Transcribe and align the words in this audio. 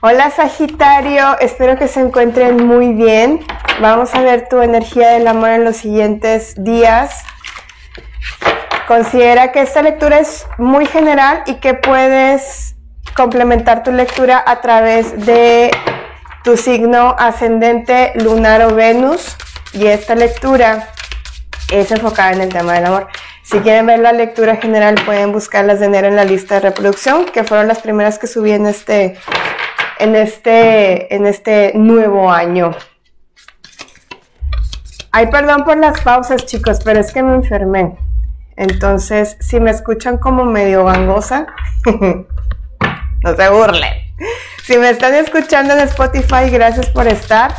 Hola 0.00 0.30
Sagitario, 0.30 1.36
espero 1.40 1.76
que 1.76 1.88
se 1.88 1.98
encuentren 1.98 2.64
muy 2.68 2.92
bien. 2.92 3.44
Vamos 3.80 4.14
a 4.14 4.20
ver 4.20 4.48
tu 4.48 4.62
energía 4.62 5.08
del 5.08 5.26
amor 5.26 5.48
en 5.48 5.64
los 5.64 5.78
siguientes 5.78 6.54
días. 6.62 7.24
Considera 8.86 9.50
que 9.50 9.60
esta 9.60 9.82
lectura 9.82 10.20
es 10.20 10.46
muy 10.56 10.86
general 10.86 11.42
y 11.46 11.54
que 11.54 11.74
puedes 11.74 12.76
complementar 13.16 13.82
tu 13.82 13.90
lectura 13.90 14.40
a 14.46 14.60
través 14.60 15.26
de 15.26 15.72
tu 16.44 16.56
signo 16.56 17.16
ascendente 17.18 18.12
lunar 18.14 18.62
o 18.62 18.76
Venus 18.76 19.36
y 19.72 19.88
esta 19.88 20.14
lectura 20.14 20.90
es 21.72 21.90
enfocada 21.90 22.34
en 22.34 22.42
el 22.42 22.50
tema 22.50 22.74
del 22.74 22.86
amor. 22.86 23.08
Si 23.42 23.58
quieren 23.58 23.86
ver 23.86 23.98
la 23.98 24.12
lectura 24.12 24.56
general 24.56 24.94
pueden 25.04 25.32
buscar 25.32 25.64
las 25.64 25.80
de 25.80 25.86
enero 25.86 26.06
en 26.06 26.14
la 26.14 26.24
lista 26.24 26.54
de 26.54 26.60
reproducción, 26.60 27.24
que 27.24 27.42
fueron 27.42 27.66
las 27.66 27.80
primeras 27.80 28.20
que 28.20 28.28
subí 28.28 28.52
en 28.52 28.66
este 28.66 29.16
en 29.98 30.16
este, 30.16 31.14
en 31.14 31.26
este 31.26 31.72
nuevo 31.74 32.30
año. 32.30 32.72
Ay, 35.10 35.28
perdón 35.28 35.64
por 35.64 35.78
las 35.78 36.00
pausas, 36.00 36.46
chicos, 36.46 36.80
pero 36.84 37.00
es 37.00 37.12
que 37.12 37.22
me 37.22 37.34
enfermé. 37.34 37.96
Entonces, 38.56 39.36
si 39.40 39.60
me 39.60 39.70
escuchan 39.70 40.18
como 40.18 40.44
medio 40.44 40.84
gangosa, 40.84 41.46
no 41.84 43.36
se 43.36 43.48
burlen. 43.48 44.08
Si 44.64 44.76
me 44.76 44.90
están 44.90 45.14
escuchando 45.14 45.74
en 45.74 45.80
Spotify, 45.80 46.50
gracias 46.50 46.90
por 46.90 47.06
estar. 47.06 47.54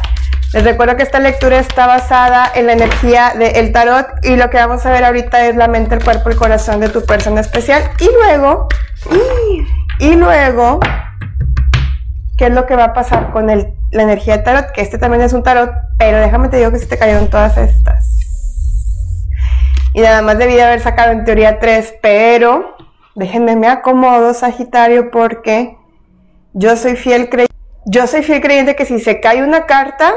Les 0.53 0.63
recuerdo 0.63 0.97
que 0.97 1.03
esta 1.03 1.19
lectura 1.19 1.59
está 1.59 1.87
basada 1.87 2.51
en 2.53 2.67
la 2.67 2.73
energía 2.73 3.33
del 3.37 3.71
tarot 3.71 4.07
y 4.23 4.35
lo 4.35 4.49
que 4.49 4.57
vamos 4.57 4.85
a 4.85 4.91
ver 4.91 5.03
ahorita 5.03 5.45
es 5.47 5.55
la 5.55 5.67
mente, 5.67 5.95
el 5.95 6.03
cuerpo, 6.03 6.29
el 6.29 6.35
corazón 6.35 6.79
de 6.79 6.89
tu 6.89 7.05
persona 7.05 7.41
especial. 7.41 7.83
Y 7.99 8.09
luego, 8.11 8.67
y, 9.11 10.05
y 10.05 10.15
luego 10.15 10.79
qué 12.39 12.45
es 12.45 12.53
lo 12.53 12.65
que 12.65 12.77
va 12.77 12.85
a 12.85 12.93
pasar 12.93 13.33
con 13.33 13.47
la 13.47 14.01
energía 14.01 14.37
de 14.37 14.43
tarot, 14.43 14.71
que 14.71 14.79
este 14.79 14.97
también 14.97 15.21
es 15.21 15.33
un 15.33 15.43
tarot, 15.43 15.71
pero 15.97 16.19
déjame 16.19 16.47
te 16.47 16.55
digo 16.55 16.71
que 16.71 16.79
se 16.79 16.85
te 16.85 16.97
cayeron 16.97 17.29
todas 17.29 17.57
estas. 17.57 18.07
Y 19.93 19.99
nada 19.99 20.21
más 20.21 20.37
debí 20.37 20.53
de 20.53 20.63
haber 20.63 20.79
sacado 20.79 21.11
en 21.11 21.25
teoría 21.25 21.59
tres, 21.59 21.93
pero 22.01 22.77
déjenme 23.13 23.57
me 23.57 23.67
acomodo, 23.67 24.33
Sagitario, 24.33 25.11
porque 25.11 25.77
yo 26.53 26.77
soy 26.77 26.95
fiel 26.95 27.27
creyente. 27.27 27.53
Yo 27.85 28.07
soy 28.07 28.23
fiel 28.23 28.39
creyente 28.39 28.77
que 28.77 28.85
si 28.85 28.99
se 28.99 29.19
cae 29.19 29.43
una 29.43 29.65
carta 29.65 30.13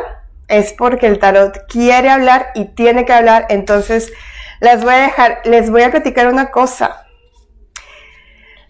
es 0.46 0.72
porque 0.74 1.08
el 1.08 1.18
tarot 1.18 1.66
quiere 1.66 2.08
hablar 2.08 2.50
y 2.54 2.66
tiene 2.66 3.04
que 3.04 3.12
hablar. 3.12 3.46
Entonces, 3.48 4.12
les 4.60 4.84
voy 4.84 4.94
a 4.94 4.98
dejar, 4.98 5.40
les 5.44 5.70
voy 5.70 5.82
a 5.82 5.90
platicar 5.90 6.28
una 6.28 6.52
cosa. 6.52 7.01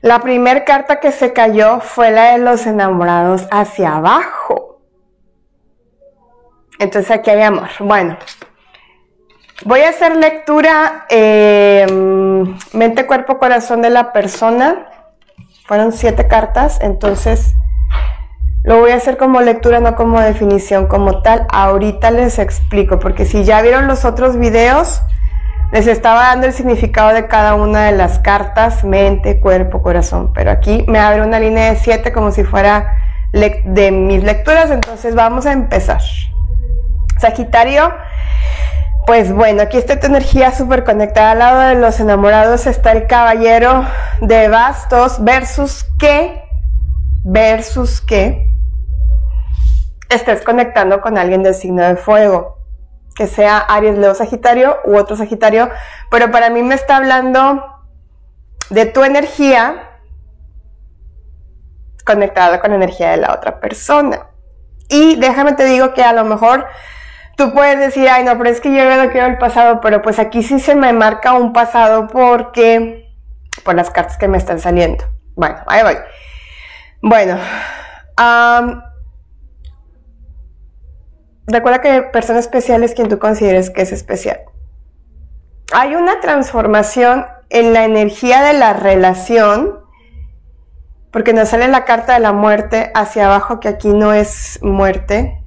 La 0.02 0.18
primera 0.18 0.64
carta 0.64 0.98
que 0.98 1.12
se 1.12 1.32
cayó 1.32 1.78
fue 1.78 2.10
la 2.10 2.32
de 2.32 2.38
los 2.38 2.66
enamorados 2.66 3.46
hacia 3.52 3.94
abajo. 3.94 4.80
Entonces 6.80 7.12
aquí 7.12 7.30
hay 7.30 7.42
amor. 7.42 7.68
Bueno, 7.78 8.16
voy 9.64 9.82
a 9.82 9.90
hacer 9.90 10.16
lectura 10.16 11.06
eh, 11.08 11.86
mente, 12.72 13.06
cuerpo, 13.06 13.38
corazón 13.38 13.80
de 13.80 13.90
la 13.90 14.12
persona. 14.12 14.88
Fueron 15.66 15.92
siete 15.92 16.26
cartas, 16.26 16.80
entonces 16.80 17.54
lo 18.64 18.80
voy 18.80 18.90
a 18.90 18.96
hacer 18.96 19.16
como 19.16 19.40
lectura, 19.40 19.78
no 19.78 19.94
como 19.94 20.20
definición 20.20 20.88
como 20.88 21.22
tal. 21.22 21.46
Ahorita 21.48 22.10
les 22.10 22.40
explico, 22.40 22.98
porque 22.98 23.24
si 23.24 23.44
ya 23.44 23.62
vieron 23.62 23.86
los 23.86 24.04
otros 24.04 24.36
videos, 24.36 25.00
les 25.72 25.86
estaba 25.86 26.24
dando 26.24 26.46
el 26.46 26.52
significado 26.52 27.14
de 27.14 27.26
cada 27.26 27.54
una 27.54 27.86
de 27.86 27.92
las 27.92 28.18
cartas, 28.18 28.84
mente, 28.84 29.40
cuerpo, 29.40 29.82
corazón. 29.82 30.30
Pero 30.34 30.50
aquí 30.50 30.84
me 30.86 30.98
abre 30.98 31.22
una 31.22 31.40
línea 31.40 31.72
de 31.72 31.76
siete 31.76 32.12
como 32.12 32.30
si 32.30 32.44
fuera 32.44 32.92
de 33.32 33.90
mis 33.90 34.22
lecturas. 34.22 34.70
Entonces 34.70 35.14
vamos 35.14 35.46
a 35.46 35.52
empezar. 35.52 36.02
Sagitario, 37.18 37.90
pues 39.06 39.32
bueno, 39.32 39.62
aquí 39.62 39.78
está 39.78 39.98
tu 39.98 40.08
energía 40.08 40.50
súper 40.50 40.84
conectada. 40.84 41.30
Al 41.30 41.38
lado 41.38 41.60
de 41.60 41.74
los 41.76 41.98
enamorados 42.00 42.66
está 42.66 42.92
el 42.92 43.06
caballero 43.06 43.86
de 44.20 44.48
bastos 44.48 45.24
versus 45.24 45.86
qué, 45.98 46.42
versus 47.24 48.02
qué 48.02 48.54
estés 50.10 50.42
conectando 50.42 51.00
con 51.00 51.16
alguien 51.16 51.42
del 51.42 51.54
signo 51.54 51.82
de 51.82 51.96
fuego 51.96 52.61
que 53.14 53.26
sea 53.26 53.58
Aries, 53.58 53.98
Leo, 53.98 54.14
Sagitario 54.14 54.78
u 54.84 54.96
otro 54.96 55.16
Sagitario, 55.16 55.70
pero 56.10 56.30
para 56.30 56.50
mí 56.50 56.62
me 56.62 56.74
está 56.74 56.96
hablando 56.96 57.64
de 58.70 58.86
tu 58.86 59.04
energía 59.04 59.90
conectada 62.04 62.60
con 62.60 62.70
la 62.70 62.76
energía 62.76 63.10
de 63.10 63.18
la 63.18 63.32
otra 63.34 63.60
persona. 63.60 64.26
Y 64.88 65.16
déjame 65.16 65.52
te 65.52 65.64
digo 65.64 65.94
que 65.94 66.02
a 66.02 66.12
lo 66.12 66.24
mejor 66.24 66.66
tú 67.36 67.52
puedes 67.52 67.78
decir, 67.78 68.08
ay 68.08 68.24
no, 68.24 68.36
pero 68.36 68.50
es 68.50 68.60
que 68.60 68.74
yo 68.74 68.84
no 68.84 69.10
quiero 69.10 69.26
el 69.26 69.38
pasado, 69.38 69.80
pero 69.80 70.02
pues 70.02 70.18
aquí 70.18 70.42
sí 70.42 70.58
se 70.60 70.74
me 70.74 70.92
marca 70.92 71.32
un 71.32 71.52
pasado 71.52 72.08
porque, 72.08 73.14
por 73.64 73.74
las 73.74 73.90
cartas 73.90 74.18
que 74.18 74.28
me 74.28 74.38
están 74.38 74.58
saliendo. 74.58 75.04
Bueno, 75.34 75.56
ahí 75.66 75.82
voy. 75.82 75.96
Bueno, 77.00 77.38
recuerda 81.46 81.80
que 81.80 82.02
persona 82.02 82.38
especial 82.38 82.82
es 82.82 82.94
quien 82.94 83.08
tú 83.08 83.18
consideres 83.18 83.70
que 83.70 83.82
es 83.82 83.92
especial. 83.92 84.40
Hay 85.72 85.94
una 85.94 86.20
transformación 86.20 87.26
en 87.48 87.72
la 87.72 87.84
energía 87.84 88.42
de 88.42 88.52
la 88.54 88.72
relación, 88.72 89.80
porque 91.10 91.32
nos 91.32 91.50
sale 91.50 91.68
la 91.68 91.84
carta 91.84 92.14
de 92.14 92.20
la 92.20 92.32
muerte 92.32 92.90
hacia 92.94 93.26
abajo, 93.26 93.60
que 93.60 93.68
aquí 93.68 93.88
no 93.88 94.12
es 94.12 94.58
muerte, 94.62 95.42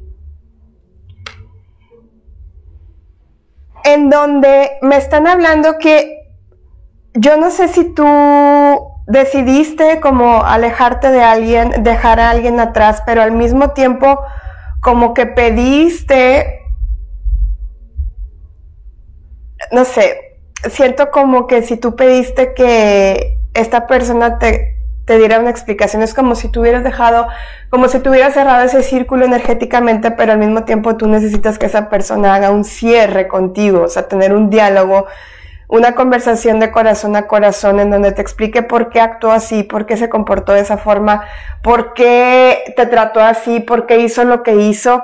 en 3.83 4.09
donde 4.09 4.71
me 4.81 4.97
están 4.97 5.27
hablando 5.27 5.77
que 5.77 6.27
yo 7.13 7.37
no 7.37 7.49
sé 7.51 7.67
si 7.67 7.93
tú 7.93 8.05
decidiste 9.07 9.99
como 10.01 10.43
alejarte 10.43 11.11
de 11.11 11.23
alguien, 11.23 11.83
dejar 11.83 12.19
a 12.19 12.31
alguien 12.31 12.59
atrás, 12.59 13.03
pero 13.05 13.21
al 13.21 13.31
mismo 13.31 13.71
tiempo 13.71 14.19
como 14.85 15.15
que 15.15 15.25
pediste, 15.25 16.61
no 19.71 19.83
sé, 19.83 20.37
siento 20.69 21.09
como 21.09 21.47
que 21.47 21.63
si 21.63 21.75
tú 21.75 21.95
pediste 21.95 22.53
que 22.53 23.39
esta 23.55 23.87
persona 23.87 24.37
te, 24.37 24.77
te 25.05 25.17
diera 25.17 25.39
una 25.39 25.49
explicación, 25.49 26.03
es 26.03 26.13
como 26.13 26.35
si 26.35 26.49
tú 26.49 26.61
hubieras 26.61 26.83
dejado, 26.83 27.27
como 27.71 27.87
si 27.87 27.97
tú 27.97 28.11
hubieras 28.11 28.35
cerrado 28.35 28.63
ese 28.63 28.83
círculo 28.83 29.25
energéticamente, 29.25 30.11
pero 30.11 30.33
al 30.33 30.37
mismo 30.37 30.65
tiempo 30.65 30.95
tú 30.97 31.07
necesitas 31.07 31.57
que 31.57 31.65
esa 31.65 31.89
persona 31.89 32.35
haga 32.35 32.51
un 32.51 32.63
cierre 32.63 33.27
contigo, 33.27 33.81
o 33.81 33.87
sea, 33.87 34.07
tener 34.07 34.35
un 34.35 34.51
diálogo 34.51 35.07
una 35.67 35.95
conversación 35.95 36.59
de 36.59 36.71
corazón 36.71 37.15
a 37.15 37.27
corazón 37.27 37.79
en 37.79 37.89
donde 37.89 38.11
te 38.11 38.21
explique 38.21 38.63
por 38.63 38.89
qué 38.89 39.01
actuó 39.01 39.31
así, 39.31 39.63
por 39.63 39.85
qué 39.85 39.97
se 39.97 40.09
comportó 40.09 40.53
de 40.53 40.61
esa 40.61 40.77
forma, 40.77 41.23
por 41.61 41.93
qué 41.93 42.73
te 42.75 42.85
trató 42.85 43.21
así, 43.21 43.59
por 43.59 43.85
qué 43.87 43.99
hizo 43.99 44.23
lo 44.23 44.43
que 44.43 44.55
hizo. 44.55 45.03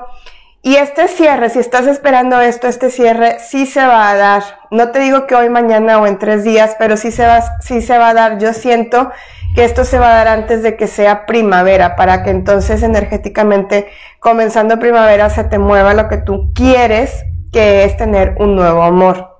Y 0.64 0.76
este 0.76 1.08
cierre, 1.08 1.50
si 1.50 1.58
estás 1.58 1.88
esperando 1.88 2.40
esto, 2.40 2.68
este 2.68 2.90
cierre 2.90 3.38
sí 3.40 3.66
se 3.66 3.84
va 3.84 4.10
a 4.10 4.16
dar. 4.16 4.44
No 4.70 4.92
te 4.92 5.00
digo 5.00 5.26
que 5.26 5.34
hoy, 5.34 5.48
mañana 5.48 5.98
o 5.98 6.06
en 6.06 6.18
tres 6.18 6.44
días, 6.44 6.76
pero 6.78 6.96
sí 6.96 7.10
se 7.10 7.26
va, 7.26 7.42
sí 7.60 7.82
se 7.82 7.98
va 7.98 8.10
a 8.10 8.14
dar. 8.14 8.38
Yo 8.38 8.52
siento 8.52 9.10
que 9.56 9.64
esto 9.64 9.84
se 9.84 9.98
va 9.98 10.12
a 10.12 10.24
dar 10.24 10.28
antes 10.28 10.62
de 10.62 10.76
que 10.76 10.86
sea 10.86 11.26
primavera, 11.26 11.96
para 11.96 12.22
que 12.22 12.30
entonces 12.30 12.84
energéticamente, 12.84 13.88
comenzando 14.20 14.78
primavera, 14.78 15.30
se 15.30 15.42
te 15.42 15.58
mueva 15.58 15.94
lo 15.94 16.08
que 16.08 16.18
tú 16.18 16.52
quieres, 16.54 17.24
que 17.52 17.82
es 17.82 17.96
tener 17.96 18.36
un 18.38 18.54
nuevo 18.54 18.84
amor 18.84 19.31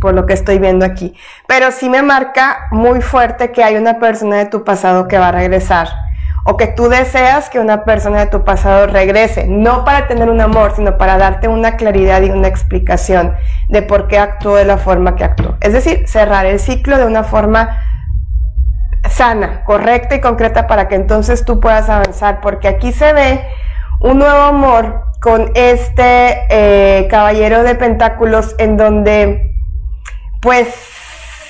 por 0.00 0.14
lo 0.14 0.26
que 0.26 0.34
estoy 0.34 0.58
viendo 0.58 0.84
aquí. 0.84 1.14
Pero 1.46 1.70
sí 1.70 1.88
me 1.88 2.02
marca 2.02 2.68
muy 2.70 3.00
fuerte 3.00 3.52
que 3.52 3.64
hay 3.64 3.76
una 3.76 3.98
persona 3.98 4.36
de 4.36 4.46
tu 4.46 4.64
pasado 4.64 5.08
que 5.08 5.18
va 5.18 5.28
a 5.28 5.32
regresar 5.32 5.88
o 6.48 6.56
que 6.56 6.68
tú 6.68 6.88
deseas 6.88 7.50
que 7.50 7.58
una 7.58 7.84
persona 7.84 8.20
de 8.20 8.26
tu 8.26 8.44
pasado 8.44 8.86
regrese, 8.86 9.48
no 9.48 9.84
para 9.84 10.06
tener 10.06 10.30
un 10.30 10.40
amor, 10.40 10.74
sino 10.76 10.96
para 10.96 11.18
darte 11.18 11.48
una 11.48 11.76
claridad 11.76 12.22
y 12.22 12.30
una 12.30 12.46
explicación 12.46 13.34
de 13.68 13.82
por 13.82 14.06
qué 14.06 14.18
actuó 14.18 14.54
de 14.54 14.64
la 14.64 14.78
forma 14.78 15.16
que 15.16 15.24
actuó. 15.24 15.56
Es 15.60 15.72
decir, 15.72 16.06
cerrar 16.06 16.46
el 16.46 16.60
ciclo 16.60 16.98
de 16.98 17.04
una 17.04 17.24
forma 17.24 17.82
sana, 19.10 19.64
correcta 19.64 20.14
y 20.14 20.20
concreta 20.20 20.68
para 20.68 20.86
que 20.86 20.94
entonces 20.94 21.44
tú 21.44 21.58
puedas 21.58 21.88
avanzar, 21.88 22.40
porque 22.40 22.68
aquí 22.68 22.92
se 22.92 23.12
ve 23.12 23.44
un 24.00 24.18
nuevo 24.18 24.42
amor 24.42 25.02
con 25.20 25.50
este 25.54 26.46
eh, 26.48 27.08
caballero 27.10 27.64
de 27.64 27.74
pentáculos 27.74 28.54
en 28.58 28.76
donde 28.76 29.55
pues 30.46 30.68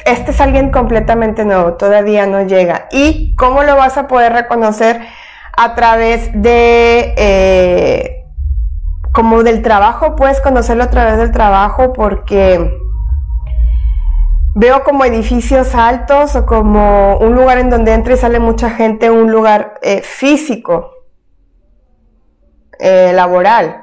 este 0.06 0.30
es 0.30 0.40
alguien 0.40 0.70
completamente 0.70 1.44
nuevo, 1.44 1.74
todavía 1.74 2.26
no 2.26 2.46
llega. 2.46 2.88
¿Y 2.90 3.34
cómo 3.34 3.62
lo 3.62 3.76
vas 3.76 3.98
a 3.98 4.08
poder 4.08 4.32
reconocer? 4.32 5.02
A 5.54 5.74
través 5.74 6.30
de, 6.32 7.12
eh, 7.18 8.24
como 9.12 9.42
del 9.42 9.60
trabajo, 9.60 10.16
puedes 10.16 10.40
conocerlo 10.40 10.84
a 10.84 10.88
través 10.88 11.18
del 11.18 11.30
trabajo 11.30 11.92
porque 11.92 12.74
veo 14.54 14.82
como 14.82 15.04
edificios 15.04 15.74
altos 15.74 16.34
o 16.34 16.46
como 16.46 17.18
un 17.18 17.34
lugar 17.34 17.58
en 17.58 17.68
donde 17.68 17.92
entra 17.92 18.14
y 18.14 18.16
sale 18.16 18.40
mucha 18.40 18.70
gente, 18.70 19.10
un 19.10 19.30
lugar 19.30 19.74
eh, 19.82 20.00
físico, 20.00 20.92
eh, 22.78 23.12
laboral. 23.14 23.82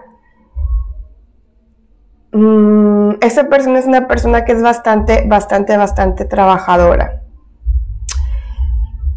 Mm, 2.32 2.83
esta 3.26 3.50
persona 3.50 3.80
es 3.80 3.86
una 3.86 4.08
persona 4.08 4.46
que 4.46 4.52
es 4.52 4.62
bastante, 4.62 5.24
bastante, 5.28 5.78
bastante 5.78 6.26
trabajadora 6.26 7.22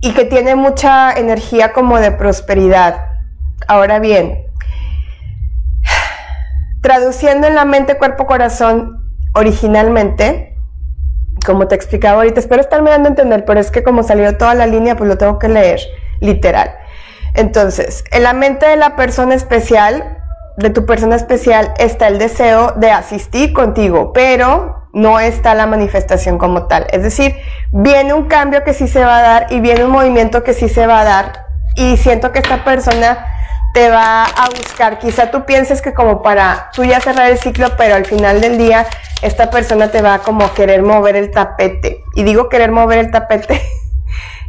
y 0.00 0.12
que 0.12 0.24
tiene 0.24 0.54
mucha 0.54 1.12
energía 1.12 1.72
como 1.72 1.98
de 1.98 2.12
prosperidad. 2.12 3.06
Ahora 3.66 3.98
bien, 3.98 4.46
traduciendo 6.82 7.46
en 7.46 7.54
la 7.54 7.64
mente, 7.64 7.98
cuerpo, 7.98 8.26
corazón, 8.26 9.10
originalmente, 9.34 10.56
como 11.44 11.68
te 11.68 11.74
explicaba 11.74 12.18
ahorita, 12.18 12.40
espero 12.40 12.60
estarme 12.60 12.90
dando 12.90 13.08
a 13.08 13.10
entender, 13.10 13.44
pero 13.44 13.60
es 13.60 13.70
que 13.70 13.82
como 13.82 14.02
salió 14.02 14.36
toda 14.36 14.54
la 14.54 14.66
línea, 14.66 14.96
pues 14.96 15.08
lo 15.08 15.18
tengo 15.18 15.38
que 15.38 15.48
leer, 15.48 15.80
literal. 16.20 16.70
Entonces, 17.34 18.04
en 18.12 18.22
la 18.22 18.32
mente 18.32 18.66
de 18.66 18.76
la 18.76 18.96
persona 18.96 19.34
especial, 19.34 20.15
de 20.56 20.70
tu 20.70 20.86
persona 20.86 21.16
especial, 21.16 21.74
está 21.78 22.08
el 22.08 22.18
deseo 22.18 22.72
de 22.72 22.90
asistir 22.90 23.52
contigo, 23.52 24.12
pero 24.12 24.88
no 24.92 25.20
está 25.20 25.54
la 25.54 25.66
manifestación 25.66 26.38
como 26.38 26.66
tal. 26.66 26.86
Es 26.90 27.02
decir, 27.02 27.36
viene 27.70 28.14
un 28.14 28.28
cambio 28.28 28.64
que 28.64 28.72
sí 28.72 28.88
se 28.88 29.04
va 29.04 29.18
a 29.18 29.22
dar 29.22 29.46
y 29.50 29.60
viene 29.60 29.84
un 29.84 29.90
movimiento 29.90 30.42
que 30.42 30.54
sí 30.54 30.68
se 30.68 30.86
va 30.86 31.00
a 31.00 31.04
dar 31.04 31.46
y 31.76 31.98
siento 31.98 32.32
que 32.32 32.38
esta 32.38 32.64
persona 32.64 33.26
te 33.74 33.90
va 33.90 34.24
a 34.24 34.48
buscar. 34.48 34.98
Quizá 34.98 35.30
tú 35.30 35.44
pienses 35.44 35.82
que 35.82 35.92
como 35.92 36.22
para 36.22 36.70
tú 36.72 36.82
ya 36.82 36.98
cerrar 37.00 37.30
el 37.30 37.38
ciclo, 37.38 37.68
pero 37.76 37.94
al 37.94 38.06
final 38.06 38.40
del 38.40 38.56
día 38.56 38.86
esta 39.20 39.50
persona 39.50 39.90
te 39.90 40.00
va 40.00 40.20
como 40.20 40.46
a 40.46 40.54
querer 40.54 40.82
mover 40.82 41.14
el 41.16 41.30
tapete. 41.30 42.02
Y 42.14 42.22
digo 42.22 42.48
querer 42.48 42.72
mover 42.72 42.98
el 42.98 43.10
tapete. 43.10 43.60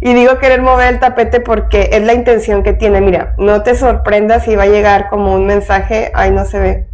y 0.02 0.14
digo 0.14 0.38
querer 0.38 0.62
mover 0.62 0.94
el 0.94 1.00
tapete 1.00 1.40
porque 1.40 1.90
es 1.94 2.04
la 2.04 2.14
intención 2.14 2.64
que 2.64 2.74
tiene. 2.74 3.02
Mira, 3.02 3.34
no 3.38 3.64
te 3.64 3.76
sorprendas 3.76 4.44
si 4.44 4.56
va 4.56 4.64
a 4.64 4.68
llegar 4.68 5.10
como 5.10 5.34
un 5.34 5.46
mensaje. 5.46 6.12
Ay, 6.14 6.32
no 6.32 6.46
se 6.46 6.60
ve. 6.60 6.88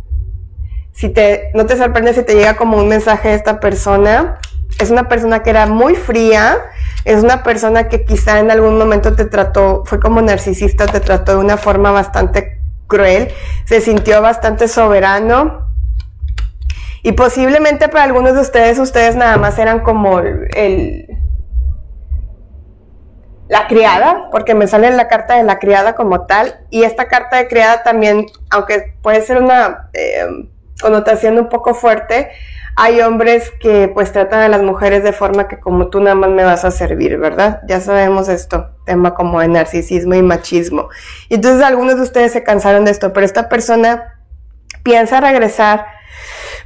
Si 0.93 1.09
te, 1.09 1.51
no 1.53 1.65
te 1.65 1.75
sorprendes 1.75 2.15
si 2.15 2.23
te 2.23 2.35
llega 2.35 2.55
como 2.55 2.77
un 2.77 2.87
mensaje 2.87 3.29
de 3.29 3.35
esta 3.35 3.59
persona. 3.59 4.39
Es 4.79 4.89
una 4.89 5.07
persona 5.07 5.43
que 5.43 5.49
era 5.49 5.67
muy 5.67 5.95
fría, 5.95 6.57
es 7.05 7.21
una 7.23 7.43
persona 7.43 7.89
que 7.89 8.05
quizá 8.05 8.39
en 8.39 8.49
algún 8.49 8.77
momento 8.77 9.15
te 9.15 9.25
trató, 9.25 9.83
fue 9.85 9.99
como 9.99 10.21
narcisista, 10.21 10.87
te 10.87 10.99
trató 10.99 11.33
de 11.33 11.37
una 11.37 11.57
forma 11.57 11.91
bastante 11.91 12.59
cruel, 12.87 13.29
se 13.65 13.81
sintió 13.81 14.21
bastante 14.21 14.67
soberano. 14.67 15.67
Y 17.03 17.11
posiblemente 17.11 17.89
para 17.89 18.05
algunos 18.05 18.33
de 18.33 18.41
ustedes, 18.41 18.79
ustedes 18.79 19.15
nada 19.15 19.37
más 19.37 19.59
eran 19.59 19.81
como 19.81 20.19
el, 20.19 21.05
la 23.53 23.67
criada, 23.67 24.29
porque 24.31 24.55
me 24.55 24.65
sale 24.65 24.89
la 24.89 25.07
carta 25.07 25.35
de 25.35 25.43
la 25.43 25.59
criada 25.59 25.93
como 25.93 26.25
tal, 26.25 26.55
y 26.71 26.85
esta 26.85 27.07
carta 27.07 27.37
de 27.37 27.47
criada 27.47 27.83
también, 27.83 28.25
aunque 28.49 28.95
puede 29.03 29.21
ser 29.21 29.37
una 29.37 29.91
eh, 29.93 30.25
connotación 30.81 31.37
un 31.37 31.49
poco 31.49 31.75
fuerte, 31.75 32.31
hay 32.75 33.01
hombres 33.01 33.51
que 33.59 33.91
pues 33.93 34.11
tratan 34.11 34.39
a 34.39 34.49
las 34.49 34.63
mujeres 34.63 35.03
de 35.03 35.13
forma 35.13 35.47
que 35.47 35.59
como 35.59 35.89
tú 35.89 35.99
nada 35.99 36.15
más 36.15 36.31
me 36.31 36.43
vas 36.43 36.65
a 36.65 36.71
servir, 36.71 37.19
¿verdad? 37.19 37.61
Ya 37.67 37.79
sabemos 37.79 38.27
esto, 38.27 38.71
tema 38.87 39.13
como 39.13 39.39
de 39.39 39.49
narcisismo 39.49 40.15
y 40.15 40.23
machismo. 40.23 40.89
Y 41.29 41.35
entonces 41.35 41.63
algunos 41.63 41.97
de 41.97 42.01
ustedes 42.01 42.31
se 42.31 42.41
cansaron 42.41 42.85
de 42.85 42.91
esto, 42.91 43.13
pero 43.13 43.23
esta 43.23 43.49
persona 43.49 44.15
piensa 44.81 45.21
regresar 45.21 45.85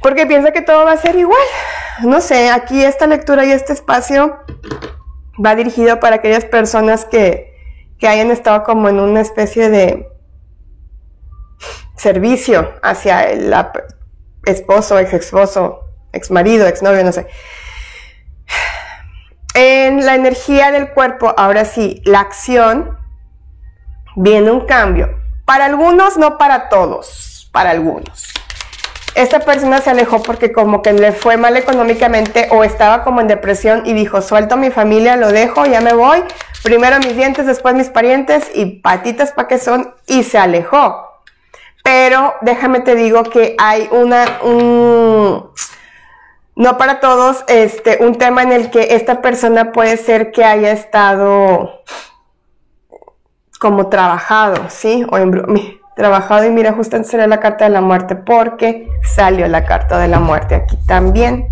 porque 0.00 0.24
piensa 0.24 0.52
que 0.52 0.62
todo 0.62 0.86
va 0.86 0.92
a 0.92 0.96
ser 0.96 1.16
igual. 1.16 1.46
No 2.00 2.22
sé, 2.22 2.48
aquí 2.48 2.82
esta 2.82 3.06
lectura 3.06 3.44
y 3.44 3.50
este 3.50 3.74
espacio 3.74 4.38
va 5.44 5.54
dirigido 5.54 6.00
para 6.00 6.16
aquellas 6.16 6.44
personas 6.44 7.04
que, 7.04 7.54
que 7.98 8.08
hayan 8.08 8.30
estado 8.30 8.64
como 8.64 8.88
en 8.88 9.00
una 9.00 9.20
especie 9.20 9.70
de 9.70 10.08
servicio 11.96 12.74
hacia 12.82 13.22
el 13.22 13.54
esposo, 14.44 14.98
ex 14.98 15.12
esposo, 15.12 15.84
ex 16.12 16.30
marido, 16.30 16.66
ex 16.66 16.82
novio, 16.82 17.04
no 17.04 17.12
sé. 17.12 17.26
En 19.54 20.06
la 20.06 20.14
energía 20.14 20.70
del 20.70 20.90
cuerpo, 20.90 21.34
ahora 21.36 21.64
sí, 21.64 22.00
la 22.04 22.20
acción, 22.20 22.96
viene 24.14 24.50
un 24.50 24.66
cambio. 24.66 25.18
Para 25.44 25.64
algunos, 25.64 26.16
no 26.16 26.38
para 26.38 26.68
todos, 26.68 27.48
para 27.52 27.70
algunos. 27.70 28.28
Esta 29.14 29.40
persona 29.40 29.80
se 29.80 29.90
alejó 29.90 30.22
porque 30.22 30.52
como 30.52 30.82
que 30.82 30.92
le 30.92 31.12
fue 31.12 31.36
mal 31.36 31.56
económicamente 31.56 32.48
o 32.50 32.62
estaba 32.64 33.02
como 33.02 33.20
en 33.20 33.26
depresión 33.26 33.82
y 33.84 33.92
dijo, 33.92 34.22
suelto 34.22 34.54
a 34.54 34.58
mi 34.58 34.70
familia, 34.70 35.16
lo 35.16 35.28
dejo, 35.28 35.66
ya 35.66 35.80
me 35.80 35.92
voy. 35.94 36.22
Primero 36.62 36.98
mis 36.98 37.16
dientes, 37.16 37.46
después 37.46 37.74
mis 37.74 37.88
parientes 37.88 38.50
y 38.54 38.80
patitas 38.80 39.32
para 39.32 39.48
que 39.48 39.58
son 39.58 39.94
y 40.06 40.22
se 40.22 40.38
alejó. 40.38 41.08
Pero 41.82 42.34
déjame 42.42 42.80
te 42.80 42.94
digo 42.94 43.22
que 43.24 43.56
hay 43.58 43.88
una, 43.90 44.38
un, 44.42 45.50
no 46.54 46.76
para 46.76 47.00
todos, 47.00 47.44
este, 47.48 47.98
un 48.00 48.18
tema 48.18 48.42
en 48.42 48.52
el 48.52 48.70
que 48.70 48.94
esta 48.94 49.22
persona 49.22 49.72
puede 49.72 49.96
ser 49.96 50.32
que 50.32 50.44
haya 50.44 50.70
estado 50.72 51.82
como 53.58 53.88
trabajado, 53.88 54.68
¿sí? 54.68 55.04
O 55.10 55.18
en, 55.18 55.77
trabajado 55.98 56.46
y 56.46 56.50
mira, 56.50 56.72
justo 56.72 57.02
sería 57.02 57.26
la 57.26 57.40
carta 57.40 57.64
de 57.64 57.70
la 57.70 57.80
muerte 57.80 58.14
porque 58.14 58.88
salió 59.02 59.48
la 59.48 59.64
carta 59.64 59.98
de 59.98 60.06
la 60.08 60.20
muerte 60.20 60.54
aquí 60.54 60.78
también. 60.86 61.48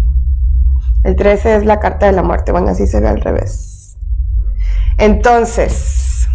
El 1.04 1.16
13 1.16 1.56
es 1.56 1.64
la 1.66 1.81
carta 1.81 2.06
de 2.06 2.12
la 2.12 2.22
muerte, 2.22 2.52
bueno, 2.52 2.69
así 2.69 2.87
se 2.87 3.00
ve 3.00 3.08
al 3.08 3.20
revés. 3.20 3.98
Entonces, 4.98 6.28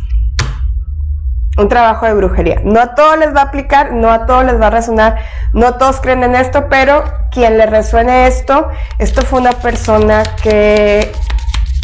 un 1.57 1.69
trabajo 1.69 2.05
de 2.05 2.13
brujería. 2.13 2.61
No 2.63 2.81
a 2.81 2.95
todos 2.95 3.17
les 3.17 3.33
va 3.33 3.41
a 3.41 3.45
aplicar, 3.45 3.93
no 3.93 4.11
a 4.11 4.25
todos 4.25 4.45
les 4.45 4.59
va 4.59 4.67
a 4.67 4.71
resonar, 4.71 5.17
no 5.53 5.75
todos 5.75 6.01
creen 6.01 6.23
en 6.23 6.35
esto, 6.35 6.67
pero 6.69 7.03
quien 7.31 7.57
le 7.57 7.65
resuene 7.65 8.27
esto, 8.27 8.67
esto 8.99 9.21
fue 9.21 9.39
una 9.39 9.53
persona 9.53 10.23
que 10.43 11.11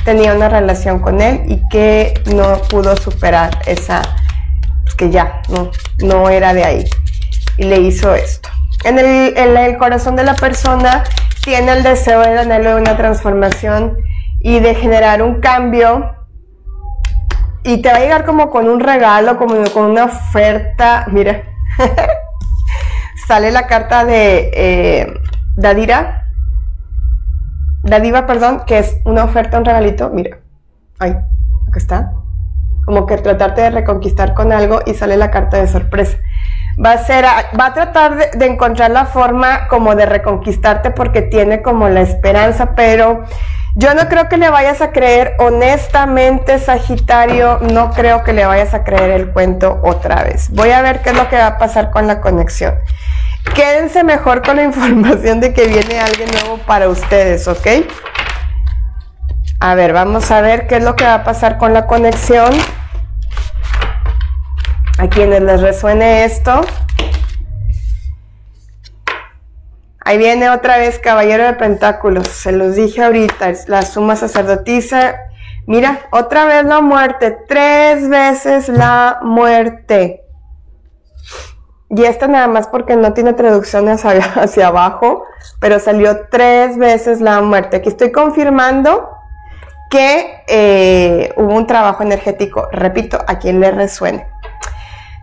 tenía 0.03 0.33
una 0.33 0.50
relación 0.50 1.00
con 1.00 1.21
él 1.21 1.44
y 1.47 1.68
que 1.69 2.21
no 2.35 2.57
pudo 2.69 2.97
superar 2.97 3.59
esa, 3.65 4.01
que 4.98 5.10
ya 5.10 5.42
no, 5.50 5.72
no 6.04 6.30
era 6.30 6.54
de 6.54 6.64
ahí 6.64 6.86
y 7.58 7.64
le 7.64 7.80
hizo 7.80 8.14
esto. 8.14 8.50
En 8.84 9.00
el, 9.00 9.38
en 9.38 9.58
el 9.58 9.78
corazón 9.78 10.16
de 10.16 10.24
la 10.24 10.36
persona 10.36 11.04
tiene 11.44 11.72
el 11.74 11.84
deseo, 11.84 12.24
el 12.24 12.38
anhelo 12.38 12.76
de 12.76 12.82
una 12.82 12.98
transformación 12.98 13.98
y 14.40 14.60
de 14.60 14.76
generar 14.76 15.22
un 15.22 15.40
cambio 15.40 16.14
y 17.64 17.82
te 17.82 17.90
va 17.90 17.98
a 17.98 18.00
llegar 18.00 18.26
como 18.26 18.50
con 18.50 18.70
un 18.70 18.80
regalo, 18.80 19.38
como 19.38 19.64
con 19.74 19.92
una 19.92 20.06
oferta. 20.06 21.06
Mira, 21.12 21.44
sale 23.27 23.51
la 23.51 23.68
carta 23.68 24.06
de 24.06 24.51
eh, 24.54 25.13
Dadira, 25.56 26.30
Dadiva, 27.84 28.25
perdón, 28.25 28.63
que 28.66 28.80
es 28.80 28.98
una 29.06 29.24
oferta, 29.24 29.58
un 29.58 29.66
regalito. 29.66 30.10
Mira, 30.10 30.38
ay, 31.00 31.12
acá 31.68 31.77
está. 31.77 32.13
Como 32.88 33.06
que 33.06 33.17
tratarte 33.17 33.62
de 33.62 33.70
reconquistar 33.70 34.34
con 34.34 34.51
algo 34.51 34.79
y 34.86 34.96
sale 34.96 35.17
la 35.17 35.29
carta 35.29 35.58
de 35.58 35.67
sorpresa. 35.67 36.17
Va 36.84 36.94
a 36.94 36.98
ser, 36.98 37.25
va 37.25 37.65
a 37.65 37.74
tratar 37.74 38.32
de 38.32 38.46
encontrar 38.46 38.91
la 38.91 39.06
forma 39.06 39.67
como 39.67 39.94
de 39.94 40.06
reconquistarte 40.06 40.91
porque 40.91 41.22
tiene 41.22 41.62
como 41.62 41.89
la 41.89 42.01
esperanza, 42.01 42.75
pero 42.75 43.25
yo 43.75 43.94
no 43.94 44.08
creo 44.08 44.27
que 44.27 44.38
le 44.38 44.50
vayas 44.50 44.82
a 44.82 44.91
creer, 44.91 45.36
honestamente, 45.38 46.58
Sagitario, 46.58 47.60
no 47.60 47.91
creo 47.91 48.24
que 48.24 48.34
le 48.34 48.46
vayas 48.46 48.74
a 48.74 48.84
creer 48.84 49.12
el 49.12 49.32
cuento 49.32 49.79
otra 49.84 50.24
vez. 50.24 50.50
Voy 50.50 50.72
a 50.72 50.82
ver 50.82 51.01
qué 51.03 51.10
es 51.10 51.15
lo 51.15 51.29
que 51.29 51.36
va 51.36 51.46
a 51.46 51.58
pasar 51.60 51.91
con 51.91 52.08
la 52.08 52.20
conexión. 52.20 52.74
Quédense 53.53 54.03
mejor 54.03 54.41
con 54.41 54.56
la 54.56 54.63
información 54.72 55.41
de 55.41 55.53
que 55.53 55.67
viene 55.67 56.00
alguien 56.00 56.27
nuevo 56.32 56.58
para 56.65 56.89
ustedes, 56.89 57.48
¿ok? 57.48 57.67
A 59.60 59.75
ver, 59.75 59.94
vamos 59.94 60.29
a 60.32 60.41
ver 60.41 60.67
qué 60.67 60.77
es 60.77 60.84
lo 60.84 60.96
que 60.96 61.03
va 61.03 61.15
a 61.15 61.24
pasar 61.24 61.58
con 61.58 61.74
la 61.74 61.88
conexión. 61.88 62.53
A 64.98 65.08
quienes 65.10 65.42
les 65.42 65.62
resuene 65.62 66.25
esto. 66.25 66.62
Ahí 70.00 70.18
viene 70.18 70.50
otra 70.50 70.77
vez 70.77 71.00
Caballero 71.00 71.44
de 71.44 71.54
Pentáculos. 71.54 72.27
Se 72.27 72.51
los 72.51 72.75
dije 72.75 73.04
ahorita, 73.04 73.51
la 73.68 73.82
suma 73.82 74.16
sacerdotisa. 74.16 75.16
Mira, 75.66 76.00
otra 76.12 76.46
vez 76.46 76.63
la 76.63 76.82
muerte. 76.82 77.38
Tres 77.48 78.08
veces 78.08 78.70
la 78.70 79.20
muerte. 79.22 80.24
Y 81.89 82.04
esta 82.04 82.27
nada 82.27 82.48
más 82.48 82.68
porque 82.68 82.96
no 82.96 83.13
tiene 83.13 83.34
traducción 83.34 83.88
hacia, 83.89 84.68
abajo, 84.68 85.25
pero 85.60 85.80
salió 85.80 86.27
tres 86.30 86.77
veces 86.77 87.22
la 87.22 87.42
muerte. 87.42 87.77
Aquí 87.77 87.89
estoy 87.89 88.12
confirmando 88.12 89.10
que 89.89 90.44
eh, 90.48 91.34
hubo 91.38 91.54
un 91.54 91.66
trabajo 91.66 92.04
energético, 92.04 92.68
repito, 92.72 93.24
a 93.25 93.39
quien 93.39 93.62
le 93.62 93.72
resuene, 93.72 94.27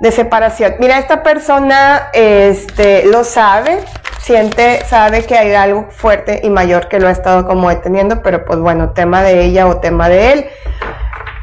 de 0.01 0.11
separación. 0.13 0.75
Mira, 0.79 0.99
esta 0.99 1.23
persona 1.23 2.09
este, 2.13 3.07
lo 3.07 3.25
sabe, 3.25 3.79
siente, 4.21 4.85
sabe 4.85 5.25
que 5.25 5.37
hay 5.37 5.55
algo 5.55 5.89
fuerte 5.91 6.41
y 6.43 6.51
mayor 6.51 6.89
que 6.89 7.01
lo 7.01 7.09
ha 7.09 7.13
estado 7.13 7.47
como 7.47 7.69
deteniendo, 7.69 8.23
pero 8.23 8.45
pues 8.45 8.59
bueno, 8.59 8.91
tema 8.91 9.23
de 9.23 9.45
ella 9.45 9.67
o 9.67 9.79
tema 9.79 10.09
de 10.09 10.33
él. 10.33 10.47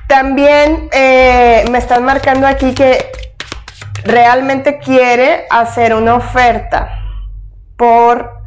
También 0.08 0.90
eh, 0.92 1.66
me 1.72 1.78
están 1.78 2.04
marcando 2.04 2.46
aquí 2.46 2.74
que 2.74 3.12
realmente 4.04 4.80
quiere 4.80 5.46
hacer 5.50 5.94
una 5.94 6.16
oferta 6.16 6.90
por 7.78 8.42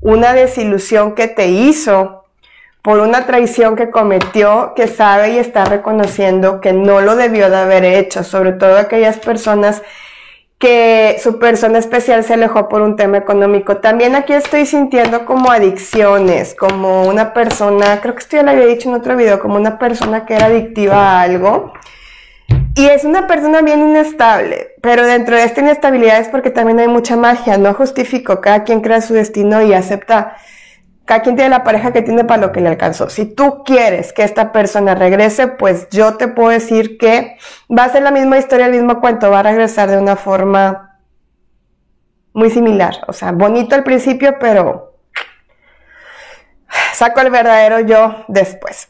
una 0.00 0.32
desilusión 0.34 1.14
que 1.14 1.28
te 1.28 1.48
hizo, 1.48 2.25
por 2.86 3.00
una 3.00 3.26
traición 3.26 3.74
que 3.74 3.90
cometió, 3.90 4.72
que 4.76 4.86
sabe 4.86 5.32
y 5.32 5.38
está 5.38 5.64
reconociendo 5.64 6.60
que 6.60 6.72
no 6.72 7.00
lo 7.00 7.16
debió 7.16 7.50
de 7.50 7.56
haber 7.56 7.84
hecho, 7.84 8.22
sobre 8.22 8.52
todo 8.52 8.78
aquellas 8.78 9.16
personas 9.16 9.82
que 10.60 11.16
su 11.20 11.40
persona 11.40 11.78
especial 11.78 12.22
se 12.22 12.34
alejó 12.34 12.68
por 12.68 12.82
un 12.82 12.94
tema 12.94 13.16
económico. 13.16 13.78
También 13.78 14.14
aquí 14.14 14.34
estoy 14.34 14.66
sintiendo 14.66 15.26
como 15.26 15.50
adicciones, 15.50 16.54
como 16.54 17.08
una 17.08 17.34
persona, 17.34 18.00
creo 18.00 18.14
que 18.14 18.20
esto 18.20 18.36
ya 18.36 18.44
lo 18.44 18.52
había 18.52 18.66
dicho 18.66 18.88
en 18.88 18.94
otro 18.94 19.16
video, 19.16 19.40
como 19.40 19.56
una 19.56 19.80
persona 19.80 20.24
que 20.24 20.34
era 20.34 20.46
adictiva 20.46 20.94
a 20.94 21.22
algo. 21.22 21.72
Y 22.76 22.86
es 22.86 23.02
una 23.02 23.26
persona 23.26 23.62
bien 23.62 23.80
inestable, 23.80 24.76
pero 24.80 25.04
dentro 25.04 25.34
de 25.34 25.42
esta 25.42 25.60
inestabilidad 25.60 26.20
es 26.20 26.28
porque 26.28 26.50
también 26.50 26.78
hay 26.78 26.86
mucha 26.86 27.16
magia, 27.16 27.58
no 27.58 27.74
justifico, 27.74 28.40
cada 28.40 28.62
quien 28.62 28.80
crea 28.80 29.00
su 29.00 29.12
destino 29.12 29.60
y 29.60 29.72
acepta 29.72 30.36
cada 31.06 31.22
quien 31.22 31.36
tiene 31.36 31.50
la 31.50 31.64
pareja 31.64 31.92
que 31.92 32.02
tiene 32.02 32.24
para 32.24 32.42
lo 32.42 32.52
que 32.52 32.60
le 32.60 32.68
alcanzó. 32.68 33.08
Si 33.08 33.26
tú 33.26 33.62
quieres 33.64 34.12
que 34.12 34.24
esta 34.24 34.50
persona 34.52 34.94
regrese, 34.96 35.46
pues 35.46 35.88
yo 35.90 36.16
te 36.16 36.26
puedo 36.26 36.50
decir 36.50 36.98
que 36.98 37.38
va 37.70 37.84
a 37.84 37.88
ser 37.88 38.02
la 38.02 38.10
misma 38.10 38.38
historia, 38.38 38.66
el 38.66 38.72
mismo 38.72 39.00
cuento, 39.00 39.30
va 39.30 39.38
a 39.38 39.44
regresar 39.44 39.88
de 39.88 39.98
una 39.98 40.16
forma 40.16 40.98
muy 42.32 42.50
similar. 42.50 43.04
O 43.06 43.12
sea, 43.12 43.30
bonito 43.30 43.76
al 43.76 43.84
principio, 43.84 44.36
pero 44.40 44.96
saco 46.92 47.20
el 47.20 47.30
verdadero 47.30 47.80
yo 47.80 48.24
después. 48.26 48.88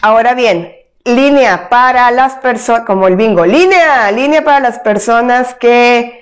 Ahora 0.00 0.34
bien, 0.34 0.72
línea 1.04 1.68
para 1.68 2.12
las 2.12 2.34
personas, 2.34 2.84
como 2.86 3.08
el 3.08 3.16
bingo, 3.16 3.44
línea, 3.44 4.12
línea 4.12 4.44
para 4.44 4.60
las 4.60 4.78
personas 4.78 5.54
que 5.54 6.21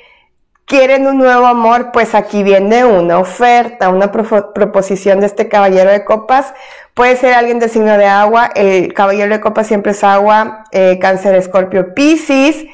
quieren 0.71 1.09
un 1.09 1.19
nuevo 1.19 1.47
amor, 1.47 1.91
pues 1.93 2.15
aquí 2.15 2.45
viene 2.45 2.85
una 2.85 3.19
oferta, 3.19 3.89
una 3.89 4.13
proposición 4.13 5.19
de 5.19 5.27
este 5.27 5.49
caballero 5.49 5.91
de 5.91 6.05
copas. 6.05 6.55
Puede 6.95 7.17
ser 7.17 7.35
alguien 7.35 7.59
de 7.59 7.69
signo 7.69 7.99
de 7.99 8.07
agua, 8.07 8.53
el 8.55 8.95
caballero 8.95 9.35
de 9.35 9.41
copas 9.41 9.67
siempre 9.67 9.91
es 9.91 10.05
agua, 10.05 10.67
eh, 10.71 11.01
cáncer, 11.01 11.35
escorpio, 11.35 11.93
piscis, 11.93 12.67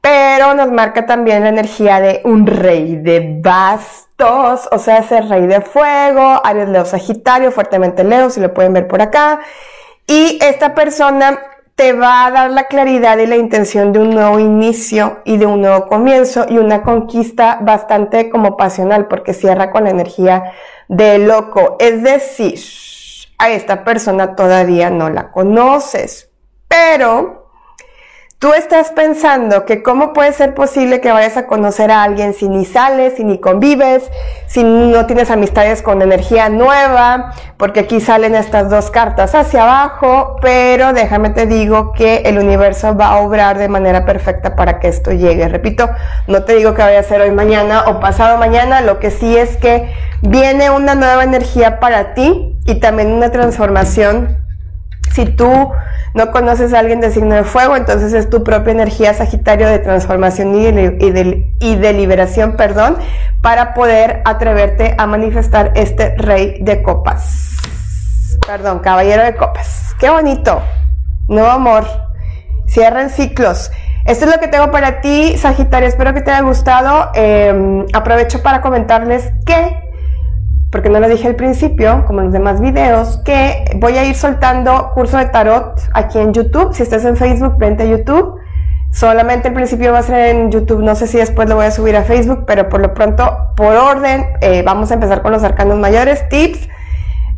pero 0.00 0.54
nos 0.54 0.72
marca 0.72 1.04
también 1.04 1.42
la 1.42 1.50
energía 1.50 2.00
de 2.00 2.22
un 2.24 2.46
rey 2.46 2.96
de 2.96 3.38
bastos, 3.42 4.66
o 4.72 4.78
sea, 4.78 5.00
ese 5.00 5.20
rey 5.20 5.46
de 5.46 5.60
fuego, 5.60 6.40
Aries, 6.42 6.70
Leo, 6.70 6.86
Sagitario, 6.86 7.52
fuertemente 7.52 8.02
Leo, 8.02 8.30
si 8.30 8.40
lo 8.40 8.54
pueden 8.54 8.72
ver 8.72 8.88
por 8.88 9.02
acá. 9.02 9.40
Y 10.06 10.38
esta 10.40 10.74
persona 10.74 11.38
te 11.76 11.92
va 11.92 12.24
a 12.24 12.30
dar 12.30 12.50
la 12.50 12.68
claridad 12.68 13.18
y 13.18 13.26
la 13.26 13.36
intención 13.36 13.92
de 13.92 13.98
un 13.98 14.10
nuevo 14.10 14.38
inicio 14.38 15.20
y 15.24 15.36
de 15.36 15.44
un 15.44 15.60
nuevo 15.60 15.86
comienzo 15.88 16.46
y 16.48 16.56
una 16.56 16.82
conquista 16.82 17.58
bastante 17.60 18.30
como 18.30 18.56
pasional 18.56 19.08
porque 19.08 19.34
cierra 19.34 19.70
con 19.70 19.84
la 19.84 19.90
energía 19.90 20.52
de 20.88 21.18
loco. 21.18 21.76
Es 21.78 22.02
decir, 22.02 22.58
a 23.36 23.50
esta 23.50 23.84
persona 23.84 24.34
todavía 24.34 24.88
no 24.88 25.10
la 25.10 25.30
conoces, 25.30 26.30
pero 26.66 27.45
Tú 28.46 28.52
estás 28.52 28.90
pensando 28.90 29.64
que 29.64 29.82
cómo 29.82 30.12
puede 30.12 30.32
ser 30.32 30.54
posible 30.54 31.00
que 31.00 31.10
vayas 31.10 31.36
a 31.36 31.48
conocer 31.48 31.90
a 31.90 32.04
alguien 32.04 32.32
si 32.32 32.48
ni 32.48 32.64
sales, 32.64 33.14
si 33.16 33.24
ni 33.24 33.40
convives, 33.40 34.08
si 34.46 34.62
no 34.62 35.04
tienes 35.06 35.32
amistades 35.32 35.82
con 35.82 36.00
energía 36.00 36.48
nueva, 36.48 37.34
porque 37.56 37.80
aquí 37.80 38.00
salen 38.00 38.36
estas 38.36 38.70
dos 38.70 38.92
cartas 38.92 39.34
hacia 39.34 39.64
abajo, 39.64 40.36
pero 40.40 40.92
déjame 40.92 41.30
te 41.30 41.46
digo 41.46 41.90
que 41.90 42.18
el 42.18 42.38
universo 42.38 42.96
va 42.96 43.06
a 43.06 43.16
obrar 43.16 43.58
de 43.58 43.68
manera 43.68 44.04
perfecta 44.04 44.54
para 44.54 44.78
que 44.78 44.86
esto 44.86 45.10
llegue. 45.10 45.48
Repito, 45.48 45.90
no 46.28 46.44
te 46.44 46.54
digo 46.54 46.72
que 46.74 46.82
vaya 46.82 47.00
a 47.00 47.02
ser 47.02 47.22
hoy 47.22 47.32
mañana 47.32 47.86
o 47.88 47.98
pasado 47.98 48.38
mañana, 48.38 48.80
lo 48.80 49.00
que 49.00 49.10
sí 49.10 49.36
es 49.36 49.56
que 49.56 49.92
viene 50.22 50.70
una 50.70 50.94
nueva 50.94 51.24
energía 51.24 51.80
para 51.80 52.14
ti 52.14 52.56
y 52.64 52.76
también 52.76 53.10
una 53.10 53.32
transformación. 53.32 54.45
Si 55.12 55.26
tú 55.26 55.70
no 56.14 56.30
conoces 56.30 56.72
a 56.72 56.78
alguien 56.78 57.00
de 57.00 57.10
signo 57.10 57.34
de 57.34 57.44
fuego, 57.44 57.76
entonces 57.76 58.14
es 58.14 58.30
tu 58.30 58.42
propia 58.42 58.72
energía 58.72 59.12
Sagitario 59.12 59.68
de 59.68 59.78
transformación 59.78 60.54
y 60.54 60.72
de, 60.72 61.52
y 61.60 61.76
de, 61.76 61.92
liberación, 61.92 62.56
perdón, 62.56 62.96
para 63.42 63.74
poder 63.74 64.22
atreverte 64.24 64.94
a 64.98 65.06
manifestar 65.06 65.72
este 65.74 66.16
rey 66.16 66.58
de 66.62 66.82
copas. 66.82 67.56
Perdón, 68.46 68.78
caballero 68.78 69.24
de 69.24 69.34
copas. 69.34 69.94
Qué 69.98 70.08
bonito. 70.08 70.62
Nuevo 71.28 71.50
amor. 71.50 71.84
Cierren 72.66 73.10
ciclos. 73.10 73.70
Esto 74.06 74.24
es 74.24 74.30
lo 74.30 74.40
que 74.40 74.48
tengo 74.48 74.70
para 74.70 75.00
ti, 75.00 75.36
Sagitario. 75.36 75.88
Espero 75.88 76.14
que 76.14 76.22
te 76.22 76.30
haya 76.30 76.42
gustado. 76.42 77.10
Em, 77.14 77.84
aprovecho 77.92 78.42
para 78.42 78.60
comentarles 78.60 79.32
que 79.44 79.85
porque 80.70 80.88
no 80.88 81.00
lo 81.00 81.08
dije 81.08 81.28
al 81.28 81.36
principio, 81.36 82.04
como 82.06 82.20
en 82.20 82.26
los 82.26 82.32
demás 82.32 82.60
videos, 82.60 83.18
que 83.24 83.64
voy 83.76 83.96
a 83.96 84.04
ir 84.04 84.14
soltando 84.14 84.90
curso 84.94 85.16
de 85.16 85.26
tarot 85.26 85.80
aquí 85.94 86.18
en 86.18 86.32
YouTube. 86.32 86.74
Si 86.74 86.82
estás 86.82 87.04
en 87.04 87.16
Facebook, 87.16 87.56
vente 87.58 87.84
a 87.84 87.86
YouTube. 87.86 88.40
Solamente 88.90 89.48
el 89.48 89.54
principio 89.54 89.92
va 89.92 89.98
a 89.98 90.02
ser 90.02 90.34
en 90.34 90.50
YouTube, 90.50 90.82
no 90.82 90.94
sé 90.94 91.06
si 91.06 91.18
después 91.18 91.48
lo 91.48 91.56
voy 91.56 91.66
a 91.66 91.70
subir 91.70 91.96
a 91.96 92.02
Facebook, 92.02 92.44
pero 92.46 92.68
por 92.68 92.80
lo 92.80 92.94
pronto, 92.94 93.52
por 93.54 93.76
orden, 93.76 94.24
eh, 94.40 94.62
vamos 94.64 94.90
a 94.90 94.94
empezar 94.94 95.22
con 95.22 95.32
los 95.32 95.44
arcanos 95.44 95.78
mayores, 95.78 96.26
tips. 96.30 96.68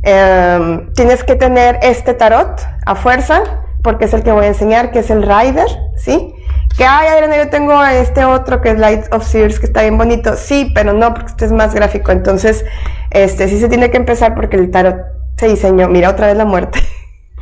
Em, 0.02 0.92
tienes 0.92 1.24
que 1.24 1.34
tener 1.34 1.80
este 1.82 2.14
tarot 2.14 2.60
a 2.86 2.94
fuerza, 2.94 3.42
porque 3.82 4.04
es 4.04 4.14
el 4.14 4.22
que 4.22 4.30
voy 4.30 4.44
a 4.44 4.48
enseñar, 4.48 4.92
que 4.92 5.00
es 5.00 5.10
el 5.10 5.22
Rider, 5.22 5.66
¿sí? 5.96 6.34
Que, 6.76 6.84
ay, 6.84 7.08
Adriana, 7.08 7.36
yo 7.36 7.48
tengo 7.50 7.84
este 7.84 8.24
otro 8.24 8.60
que 8.60 8.70
es 8.70 8.78
Light 8.78 9.12
of 9.12 9.26
Sears, 9.26 9.58
que 9.58 9.66
está 9.66 9.82
bien 9.82 9.98
bonito. 9.98 10.36
Sí, 10.36 10.70
pero 10.74 10.92
no, 10.92 11.12
porque 11.12 11.30
este 11.30 11.44
es 11.46 11.52
más 11.52 11.74
gráfico. 11.74 12.12
Entonces, 12.12 12.64
este 13.10 13.48
sí 13.48 13.58
se 13.58 13.68
tiene 13.68 13.90
que 13.90 13.96
empezar 13.96 14.34
porque 14.34 14.56
el 14.56 14.70
tarot 14.70 14.96
se 15.36 15.48
diseñó. 15.48 15.88
Mira 15.88 16.10
otra 16.10 16.28
vez 16.28 16.36
la 16.36 16.44
muerte. 16.44 16.80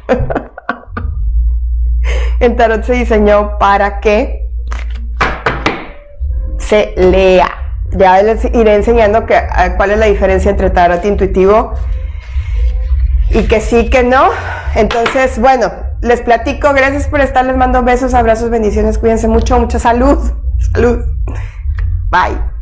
el 2.40 2.56
tarot 2.56 2.85
se 2.85 2.95
diseñó 2.95 3.59
para 3.59 4.00
que 4.00 4.49
se 6.59 6.95
lea. 6.97 7.50
Ya 7.90 8.23
les 8.23 8.45
iré 8.45 8.75
enseñando 8.75 9.26
que, 9.26 9.40
cuál 9.76 9.92
es 9.92 9.99
la 9.99 10.06
diferencia 10.06 10.50
entre 10.50 10.71
tarot 10.71 11.04
intuitivo 11.04 11.75
y 13.30 13.42
que 13.45 13.61
sí, 13.61 13.90
que 13.90 14.02
no. 14.02 14.28
Entonces, 14.75 15.38
bueno, 15.38 15.71
les 16.06 16.22
platico. 16.22 16.72
Gracias 16.72 17.08
por 17.08 17.20
estar. 17.20 17.44
Les 17.44 17.56
mando 17.56 17.82
besos, 17.82 18.14
abrazos, 18.14 18.50
bendiciones. 18.50 18.98
Cuídense 18.98 19.28
mucho. 19.28 19.58
Mucha 19.58 19.78
salud. 19.78 20.18
Salud. 20.72 21.04
Bye. 22.10 22.55